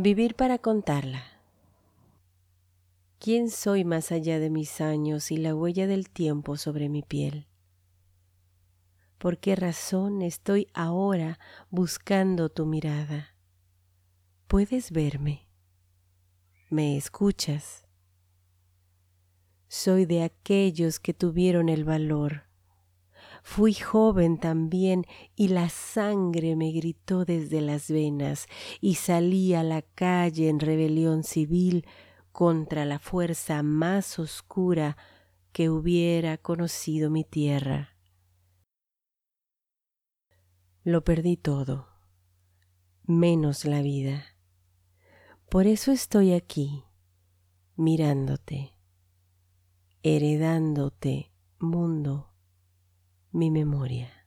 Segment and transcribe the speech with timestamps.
[0.00, 1.24] Vivir para contarla.
[3.18, 7.48] ¿Quién soy más allá de mis años y la huella del tiempo sobre mi piel?
[9.18, 11.40] ¿Por qué razón estoy ahora
[11.70, 13.34] buscando tu mirada?
[14.46, 15.48] ¿Puedes verme?
[16.70, 17.84] ¿Me escuchas?
[19.66, 22.47] Soy de aquellos que tuvieron el valor
[23.42, 25.04] Fui joven también
[25.36, 28.46] y la sangre me gritó desde las venas
[28.80, 31.86] y salí a la calle en rebelión civil
[32.32, 34.96] contra la fuerza más oscura
[35.52, 37.96] que hubiera conocido mi tierra.
[40.84, 41.88] Lo perdí todo,
[43.04, 44.24] menos la vida.
[45.48, 46.84] Por eso estoy aquí,
[47.76, 48.74] mirándote,
[50.02, 52.28] heredándote, mundo
[53.38, 54.17] mi memoria.